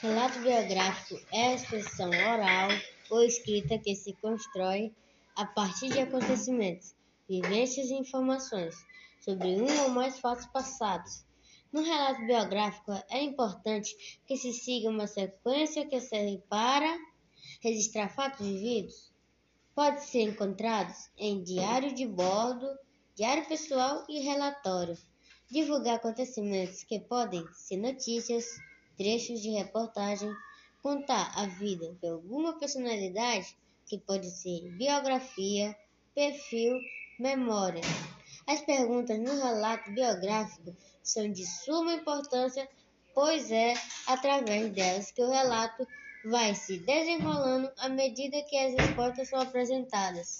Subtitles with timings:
[0.00, 2.68] Relato biográfico é a expressão oral
[3.10, 4.92] ou escrita que se constrói
[5.36, 6.94] a partir de acontecimentos,
[7.28, 8.74] vivências e informações
[9.20, 11.24] sobre um ou mais fatos passados.
[11.72, 16.98] No relato biográfico, é importante que se siga uma sequência que serve para
[17.60, 19.10] registrar fatos vividos.
[19.74, 22.68] Pode ser encontrados em diário de bordo,
[23.16, 24.96] diário pessoal e relatório.
[25.50, 28.44] Divulgar acontecimentos que podem ser notícias,
[29.02, 30.32] trechos de reportagem,
[30.80, 35.76] contar a vida de alguma personalidade, que pode ser biografia,
[36.14, 36.78] perfil,
[37.18, 37.82] memória.
[38.46, 42.68] As perguntas no relato biográfico são de suma importância,
[43.12, 43.74] pois é
[44.06, 45.84] através delas que o relato
[46.24, 50.38] vai se desenrolando à medida que as respostas são apresentadas.